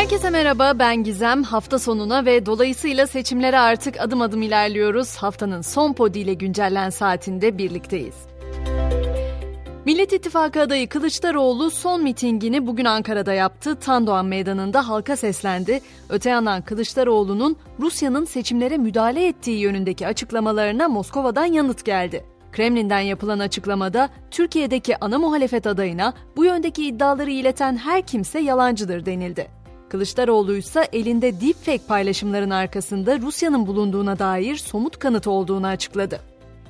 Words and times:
Herkese 0.00 0.30
merhaba 0.30 0.78
ben 0.78 1.04
Gizem. 1.04 1.42
Hafta 1.42 1.78
sonuna 1.78 2.24
ve 2.24 2.46
dolayısıyla 2.46 3.06
seçimlere 3.06 3.58
artık 3.58 4.00
adım 4.00 4.20
adım 4.20 4.42
ilerliyoruz. 4.42 5.16
Haftanın 5.16 5.60
son 5.60 5.92
podi 5.92 6.18
ile 6.18 6.34
güncellen 6.34 6.90
saatinde 6.90 7.58
birlikteyiz. 7.58 8.14
Millet 9.84 10.12
İttifakı 10.12 10.60
adayı 10.60 10.88
Kılıçdaroğlu 10.88 11.70
son 11.70 12.02
mitingini 12.02 12.66
bugün 12.66 12.84
Ankara'da 12.84 13.32
yaptı. 13.32 13.76
Tandoğan 13.76 14.26
Meydanı'nda 14.26 14.88
halka 14.88 15.16
seslendi. 15.16 15.80
Öte 16.08 16.30
yandan 16.30 16.62
Kılıçdaroğlu'nun 16.62 17.56
Rusya'nın 17.80 18.24
seçimlere 18.24 18.76
müdahale 18.76 19.26
ettiği 19.26 19.58
yönündeki 19.58 20.06
açıklamalarına 20.06 20.88
Moskova'dan 20.88 21.46
yanıt 21.46 21.84
geldi. 21.84 22.24
Kremlin'den 22.52 23.00
yapılan 23.00 23.38
açıklamada 23.38 24.08
Türkiye'deki 24.30 25.04
ana 25.04 25.18
muhalefet 25.18 25.66
adayına 25.66 26.14
bu 26.36 26.44
yöndeki 26.44 26.86
iddiaları 26.86 27.30
ileten 27.30 27.76
her 27.76 28.06
kimse 28.06 28.38
yalancıdır 28.38 29.06
denildi. 29.06 29.59
Kılıçdaroğlu 29.90 30.56
ise 30.56 30.88
elinde 30.92 31.40
deepfake 31.40 31.86
paylaşımların 31.88 32.50
arkasında 32.50 33.18
Rusya'nın 33.18 33.66
bulunduğuna 33.66 34.18
dair 34.18 34.56
somut 34.56 34.98
kanıt 34.98 35.26
olduğunu 35.26 35.66
açıkladı. 35.66 36.20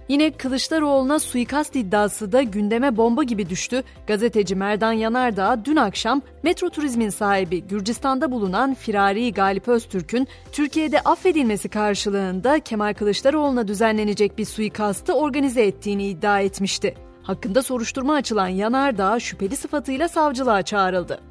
Yine 0.09 0.30
Kılıçdaroğlu'na 0.30 1.19
suikast 1.19 1.77
iddiası 1.77 2.33
da 2.33 2.43
gündeme 2.43 2.96
bomba 2.96 3.23
gibi 3.23 3.51
düştü. 3.51 3.83
Gazeteci 4.06 4.55
Merdan 4.55 4.93
Yanardağ 4.93 5.65
dün 5.65 5.77
akşam 5.77 6.23
Metro 6.43 6.70
Turizm'in 6.70 7.09
sahibi 7.09 7.62
Gürcistan'da 7.62 8.30
bulunan 8.30 8.74
Firari 8.74 9.32
Galip 9.32 9.68
Öztürk'ün 9.68 10.29
Türkiye'de 10.52 11.01
affedilmesi 11.01 11.68
karşılığında 11.68 12.60
Kemal 12.60 12.95
Kılıçdaroğlu'na 12.95 13.68
düzenlenecek 13.68 14.38
bir 14.38 14.45
suikastı 14.45 15.12
organize 15.12 15.62
ettiğini 15.62 16.07
iddia 16.07 16.41
etmişti. 16.41 16.95
Hakkında 17.23 17.62
soruşturma 17.62 18.15
açılan 18.15 18.48
Yanardağ 18.48 19.21
şüpheli 19.21 19.57
sıfatıyla 19.57 20.09
savcılığa 20.09 20.62
çağrıldı. 20.62 21.30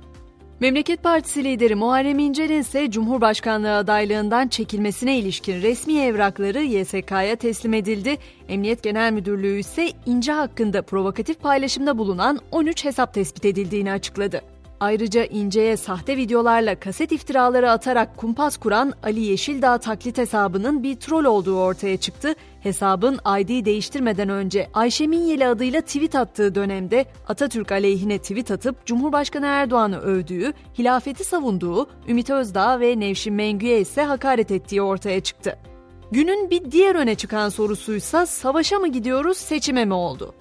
Memleket 0.60 1.04
Partisi 1.04 1.44
lideri 1.44 1.76
Muharrem 1.76 2.20
İnce'nin 2.20 2.60
ise 2.60 2.92
Cumhurbaşkanlığı 2.92 3.76
adaylığından 3.76 4.48
çekilmesine 4.48 5.18
ilişkin 5.18 5.62
resmi 5.62 6.00
evrakları 6.00 6.64
YSK'ya 6.64 7.36
teslim 7.36 7.74
edildi. 7.74 8.18
Emniyet 8.48 8.84
Genel 8.84 9.12
Müdürlüğü 9.12 9.60
ise 9.60 9.92
İnce 10.06 10.32
hakkında 10.32 10.82
provokatif 10.82 11.42
paylaşımda 11.42 11.98
bulunan 11.98 12.40
13 12.52 12.86
hesap 12.86 13.14
tespit 13.14 13.46
edildiğini 13.46 13.92
açıkladı. 13.92 14.42
Ayrıca 14.80 15.24
İnce'ye 15.24 15.78
sahte 15.78 16.18
videolarla 16.18 16.80
kaset 16.80 17.12
iftiraları 17.12 17.72
atarak 17.72 18.18
kumpas 18.18 18.58
kuran 18.58 18.94
Ali 19.04 19.20
Yeşildağ 19.20 19.78
taklit 19.78 20.18
hesabının 20.18 20.84
bir 20.84 20.96
troll 20.96 21.26
olduğu 21.26 21.60
ortaya 21.60 21.98
çıktı. 21.98 22.36
Hesabın 22.64 23.20
ID 23.40 23.66
değiştirmeden 23.66 24.30
önce 24.30 24.70
Ayşe 24.74 25.08
Minyeli 25.08 25.48
adıyla 25.48 25.82
tweet 25.82 26.16
attığı 26.16 26.56
dönemde 26.56 27.06
Atatürk 27.28 27.72
aleyhine 27.72 28.18
tweet 28.18 28.52
atıp 28.52 28.86
Cumhurbaşkanı 28.86 29.46
Erdoğan'ı 29.46 30.00
övdüğü, 30.00 30.54
hilafeti 30.80 31.24
savunduğu, 31.24 31.88
Ümit 32.08 32.30
Özdağ 32.30 32.80
ve 32.80 33.00
Nevşin 33.00 33.34
Mengü'ye 33.34 33.82
ise 33.82 34.04
hakaret 34.04 34.52
ettiği 34.52 34.82
ortaya 34.82 35.20
çıktı. 35.20 35.58
Günün 36.12 36.50
bir 36.50 36.72
diğer 36.72 36.96
öne 36.96 37.16
çıkan 37.16 37.50
sorusuysa 37.50 38.26
savaşa 38.26 38.80
mı 38.80 38.88
gidiyoruz, 38.88 39.38
seçime 39.38 39.86
mi 39.86 39.94
oldu? 39.94 40.34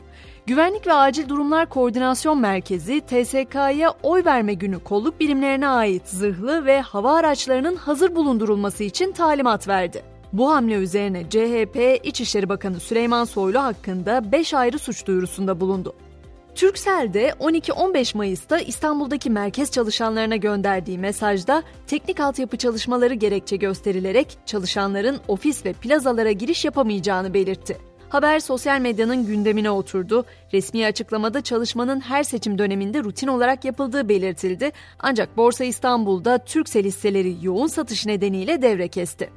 Güvenlik 0.47 0.87
ve 0.87 0.93
Acil 0.93 1.29
Durumlar 1.29 1.69
Koordinasyon 1.69 2.41
Merkezi 2.41 3.01
TSK'ya 3.01 3.95
oy 4.03 4.25
verme 4.25 4.55
günü 4.55 4.79
kolluk 4.79 5.21
birimlerine 5.21 5.69
ait 5.69 6.09
zırhlı 6.09 6.65
ve 6.65 6.81
hava 6.81 7.15
araçlarının 7.15 7.77
hazır 7.77 8.15
bulundurulması 8.15 8.85
için 8.85 9.13
talimat 9.13 9.69
verdi. 9.69 10.18
Bu 10.33 10.51
hamle 10.51 10.75
üzerine 10.75 11.25
CHP 11.31 12.07
İçişleri 12.07 12.49
Bakanı 12.49 12.81
Süleyman 12.81 13.25
Soylu 13.25 13.59
hakkında 13.59 14.33
5 14.33 14.55
ayrı 14.55 14.79
suç 14.79 15.07
duyurusunda 15.07 15.61
bulundu. 15.61 15.95
Türksel 16.55 17.15
de 17.15 17.29
12-15 17.41 18.17
Mayıs'ta 18.17 18.59
İstanbul'daki 18.59 19.31
merkez 19.31 19.71
çalışanlarına 19.71 20.37
gönderdiği 20.37 20.99
mesajda 20.99 21.63
teknik 21.87 22.21
altyapı 22.21 22.57
çalışmaları 22.57 23.15
gerekçe 23.15 23.57
gösterilerek 23.57 24.39
çalışanların 24.47 25.19
ofis 25.29 25.65
ve 25.65 25.73
plazalara 25.73 26.33
giriş 26.33 26.65
yapamayacağını 26.65 27.35
belirtti. 27.35 27.77
Haber 28.09 28.41
sosyal 28.41 28.81
medyanın 28.81 29.27
gündemine 29.27 29.71
oturdu. 29.71 30.25
Resmi 30.53 30.87
açıklamada 30.87 31.41
çalışmanın 31.41 32.01
her 32.01 32.23
seçim 32.23 32.59
döneminde 32.59 33.05
rutin 33.05 33.29
olarak 33.29 33.65
yapıldığı 33.65 34.09
belirtildi. 34.09 34.73
Ancak 34.99 35.37
Borsa 35.37 35.65
İstanbul'da 35.65 36.39
Türksel 36.39 36.85
hisseleri 36.85 37.37
yoğun 37.43 37.67
satış 37.67 38.07
nedeniyle 38.07 38.63
devre 38.63 38.89
kesti. 38.89 39.31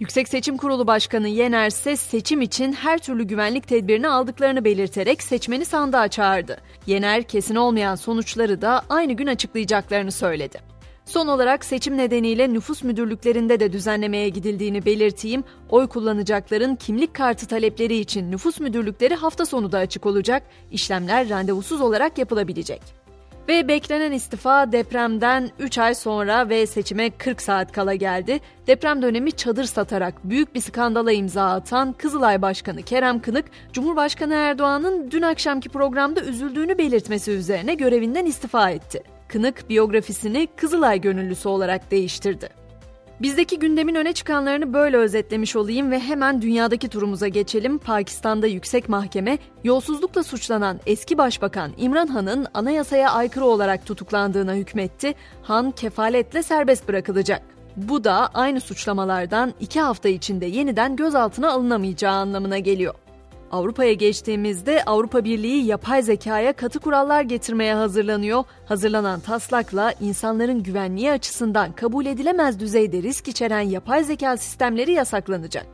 Yüksek 0.00 0.28
Seçim 0.28 0.56
Kurulu 0.56 0.86
Başkanı 0.86 1.28
Yener 1.28 1.66
ise 1.66 1.96
seçim 1.96 2.42
için 2.42 2.72
her 2.72 2.98
türlü 2.98 3.24
güvenlik 3.24 3.68
tedbirini 3.68 4.08
aldıklarını 4.08 4.64
belirterek 4.64 5.22
seçmeni 5.22 5.64
sandığa 5.64 6.08
çağırdı. 6.08 6.56
Yener 6.86 7.22
kesin 7.22 7.54
olmayan 7.54 7.94
sonuçları 7.94 8.62
da 8.62 8.82
aynı 8.88 9.12
gün 9.12 9.26
açıklayacaklarını 9.26 10.12
söyledi. 10.12 10.58
Son 11.04 11.26
olarak 11.26 11.64
seçim 11.64 11.96
nedeniyle 11.96 12.52
nüfus 12.52 12.82
müdürlüklerinde 12.82 13.60
de 13.60 13.72
düzenlemeye 13.72 14.28
gidildiğini 14.28 14.84
belirteyim. 14.86 15.44
Oy 15.70 15.86
kullanacakların 15.86 16.76
kimlik 16.76 17.14
kartı 17.14 17.46
talepleri 17.46 17.96
için 17.96 18.30
nüfus 18.30 18.60
müdürlükleri 18.60 19.14
hafta 19.14 19.46
sonu 19.46 19.72
da 19.72 19.78
açık 19.78 20.06
olacak. 20.06 20.42
İşlemler 20.70 21.28
randevusuz 21.28 21.80
olarak 21.80 22.18
yapılabilecek. 22.18 23.05
Ve 23.48 23.68
beklenen 23.68 24.12
istifa 24.12 24.72
depremden 24.72 25.50
3 25.58 25.78
ay 25.78 25.94
sonra 25.94 26.48
ve 26.48 26.66
seçime 26.66 27.10
40 27.10 27.42
saat 27.42 27.72
kala 27.72 27.94
geldi. 27.94 28.40
Deprem 28.66 29.02
dönemi 29.02 29.32
çadır 29.32 29.64
satarak 29.64 30.14
büyük 30.24 30.54
bir 30.54 30.60
skandala 30.60 31.12
imza 31.12 31.44
atan 31.44 31.92
Kızılay 31.92 32.42
Başkanı 32.42 32.82
Kerem 32.82 33.22
Kınık, 33.22 33.44
Cumhurbaşkanı 33.72 34.34
Erdoğan'ın 34.34 35.10
dün 35.10 35.22
akşamki 35.22 35.68
programda 35.68 36.20
üzüldüğünü 36.20 36.78
belirtmesi 36.78 37.30
üzerine 37.30 37.74
görevinden 37.74 38.26
istifa 38.26 38.70
etti. 38.70 39.02
Kınık 39.28 39.68
biyografisini 39.70 40.48
Kızılay 40.56 41.00
gönüllüsü 41.00 41.48
olarak 41.48 41.90
değiştirdi. 41.90 42.65
Bizdeki 43.22 43.58
gündemin 43.58 43.94
öne 43.94 44.12
çıkanlarını 44.12 44.72
böyle 44.72 44.96
özetlemiş 44.96 45.56
olayım 45.56 45.90
ve 45.90 46.00
hemen 46.00 46.42
dünyadaki 46.42 46.88
turumuza 46.88 47.28
geçelim. 47.28 47.78
Pakistan'da 47.78 48.46
yüksek 48.46 48.88
mahkeme 48.88 49.38
yolsuzlukla 49.64 50.22
suçlanan 50.22 50.80
eski 50.86 51.18
başbakan 51.18 51.72
İmran 51.76 52.06
Han'ın 52.06 52.46
anayasaya 52.54 53.10
aykırı 53.10 53.44
olarak 53.44 53.86
tutuklandığına 53.86 54.54
hükmetti. 54.54 55.14
Han 55.42 55.70
kefaletle 55.70 56.42
serbest 56.42 56.88
bırakılacak. 56.88 57.42
Bu 57.76 58.04
da 58.04 58.28
aynı 58.34 58.60
suçlamalardan 58.60 59.54
iki 59.60 59.80
hafta 59.80 60.08
içinde 60.08 60.46
yeniden 60.46 60.96
gözaltına 60.96 61.50
alınamayacağı 61.50 62.14
anlamına 62.14 62.58
geliyor. 62.58 62.94
Avrupa'ya 63.52 63.92
geçtiğimizde 63.92 64.84
Avrupa 64.84 65.24
Birliği 65.24 65.64
yapay 65.64 66.02
zekaya 66.02 66.52
katı 66.52 66.78
kurallar 66.78 67.22
getirmeye 67.22 67.74
hazırlanıyor. 67.74 68.44
Hazırlanan 68.66 69.20
taslakla 69.20 69.94
insanların 70.00 70.62
güvenliği 70.62 71.12
açısından 71.12 71.72
kabul 71.72 72.06
edilemez 72.06 72.60
düzeyde 72.60 73.02
risk 73.02 73.28
içeren 73.28 73.60
yapay 73.60 74.04
zeka 74.04 74.36
sistemleri 74.36 74.92
yasaklanacak. 74.92 75.66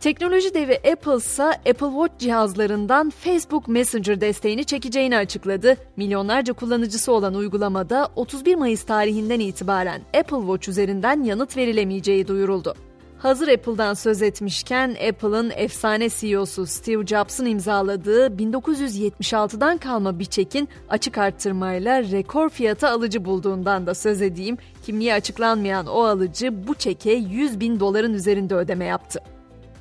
Teknoloji 0.00 0.54
devi 0.54 0.74
Apple 0.92 1.16
ise 1.16 1.42
Apple 1.42 1.90
Watch 1.90 2.18
cihazlarından 2.18 3.10
Facebook 3.10 3.68
Messenger 3.68 4.20
desteğini 4.20 4.64
çekeceğini 4.64 5.16
açıkladı. 5.16 5.76
Milyonlarca 5.96 6.52
kullanıcısı 6.52 7.12
olan 7.12 7.34
uygulamada 7.34 8.08
31 8.16 8.54
Mayıs 8.54 8.82
tarihinden 8.82 9.40
itibaren 9.40 10.00
Apple 10.18 10.40
Watch 10.40 10.68
üzerinden 10.68 11.22
yanıt 11.22 11.56
verilemeyeceği 11.56 12.28
duyuruldu. 12.28 12.74
Hazır 13.22 13.48
Apple'dan 13.48 13.94
söz 13.94 14.22
etmişken 14.22 14.96
Apple'ın 15.08 15.52
efsane 15.56 16.08
CEO'su 16.08 16.66
Steve 16.66 17.06
Jobs'ın 17.06 17.46
imzaladığı 17.46 18.26
1976'dan 18.26 19.78
kalma 19.78 20.18
bir 20.18 20.24
çekin 20.24 20.68
açık 20.88 21.18
arttırmayla 21.18 22.02
rekor 22.02 22.48
fiyata 22.48 22.90
alıcı 22.90 23.24
bulduğundan 23.24 23.86
da 23.86 23.94
söz 23.94 24.22
edeyim. 24.22 24.58
Kimliği 24.86 25.14
açıklanmayan 25.14 25.86
o 25.86 26.02
alıcı 26.02 26.66
bu 26.68 26.74
çeke 26.74 27.12
100 27.12 27.60
bin 27.60 27.80
doların 27.80 28.14
üzerinde 28.14 28.54
ödeme 28.54 28.84
yaptı. 28.84 29.20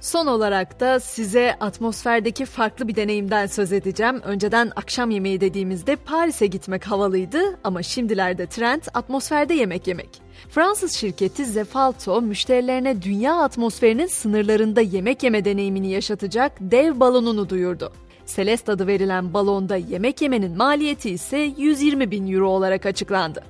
Son 0.02 0.28
olarak 0.28 0.80
da 0.80 1.00
size 1.00 1.56
atmosferdeki 1.60 2.46
farklı 2.46 2.88
bir 2.88 2.96
deneyimden 2.96 3.48
söz 3.48 3.74
edeceğim. 3.74 4.22
Önceden 4.24 4.72
akşam 4.76 5.12
yemeği 5.12 5.42
dediğimizde 5.42 5.96
Paris'e 5.96 6.48
gitmek 6.48 6.88
havalıydı 6.88 7.40
ama 7.64 7.84
şimdilerde 7.84 8.48
trend 8.48 8.82
atmosferde 8.94 9.54
yemek 9.54 9.88
yemek. 9.88 10.10
Fransız 10.50 10.94
şirketi 10.94 11.46
Zefalto 11.46 12.22
müşterilerine 12.22 13.02
dünya 13.02 13.36
atmosferinin 13.36 14.08
sınırlarında 14.08 14.82
yemek 14.82 15.24
yeme 15.24 15.46
deneyimini 15.46 15.92
yaşatacak 15.92 16.52
dev 16.60 17.00
balonunu 17.00 17.50
duyurdu. 17.50 17.94
Celeste 18.36 18.72
adı 18.72 18.88
verilen 18.88 19.34
balonda 19.34 19.76
yemek 19.76 20.22
yemenin 20.22 20.58
maliyeti 20.58 21.10
ise 21.10 21.38
120 21.38 22.12
bin 22.12 22.34
euro 22.34 22.50
olarak 22.50 22.86
açıklandı. 22.86 23.44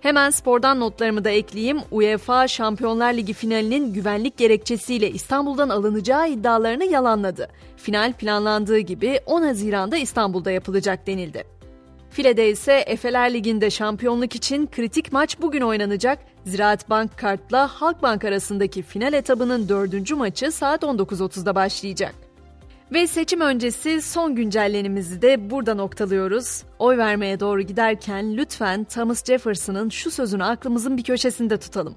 Hemen 0.00 0.30
spordan 0.30 0.80
notlarımı 0.80 1.24
da 1.24 1.30
ekleyeyim. 1.30 1.78
UEFA 1.90 2.48
Şampiyonlar 2.48 3.14
Ligi 3.14 3.32
finalinin 3.32 3.94
güvenlik 3.94 4.36
gerekçesiyle 4.36 5.10
İstanbul'dan 5.10 5.68
alınacağı 5.68 6.30
iddialarını 6.30 6.84
yalanladı. 6.84 7.48
Final 7.76 8.12
planlandığı 8.12 8.78
gibi 8.78 9.20
10 9.26 9.42
Haziran'da 9.42 9.96
İstanbul'da 9.96 10.50
yapılacak 10.50 11.06
denildi. 11.06 11.44
File'de 12.10 12.50
ise 12.50 12.72
Efeler 12.72 13.34
Ligi'nde 13.34 13.70
şampiyonluk 13.70 14.34
için 14.34 14.66
kritik 14.66 15.12
maç 15.12 15.40
bugün 15.40 15.60
oynanacak. 15.60 16.18
Ziraat 16.44 16.90
Bank 16.90 17.18
Kart'la 17.18 17.68
Halkbank 17.68 18.24
arasındaki 18.24 18.82
final 18.82 19.12
etabının 19.12 19.68
dördüncü 19.68 20.14
maçı 20.14 20.52
saat 20.52 20.82
19.30'da 20.82 21.54
başlayacak. 21.54 22.29
Ve 22.92 23.06
seçim 23.06 23.40
öncesi 23.40 24.02
son 24.02 24.34
güncellenimizi 24.34 25.22
de 25.22 25.50
burada 25.50 25.74
noktalıyoruz. 25.74 26.62
Oy 26.78 26.98
vermeye 26.98 27.40
doğru 27.40 27.62
giderken 27.62 28.36
lütfen 28.36 28.84
Thomas 28.84 29.24
Jefferson'ın 29.24 29.88
şu 29.88 30.10
sözünü 30.10 30.44
aklımızın 30.44 30.96
bir 30.96 31.02
köşesinde 31.02 31.56
tutalım. 31.56 31.94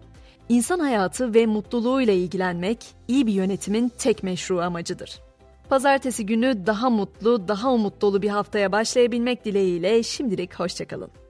İnsan 0.49 0.79
hayatı 0.79 1.33
ve 1.33 1.45
mutluluğuyla 1.45 2.13
ilgilenmek 2.13 2.85
iyi 3.07 3.27
bir 3.27 3.33
yönetimin 3.33 3.91
tek 3.97 4.23
meşru 4.23 4.61
amacıdır. 4.61 5.19
Pazartesi 5.69 6.25
günü 6.25 6.65
daha 6.65 6.89
mutlu, 6.89 7.47
daha 7.47 7.73
umut 7.73 8.01
dolu 8.01 8.21
bir 8.21 8.29
haftaya 8.29 8.71
başlayabilmek 8.71 9.45
dileğiyle 9.45 10.03
şimdilik 10.03 10.59
hoşçakalın. 10.59 11.22